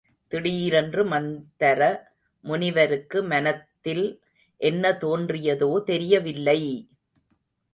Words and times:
திடீரென்று 0.31 1.03
மந்தர 1.05 1.79
முனிவருக்கு 2.45 3.23
மனத்தில் 3.23 4.03
என்ன 4.61 4.93
தோன்றியதோ 5.01 5.71
தெரியவில்லை! 5.83 6.59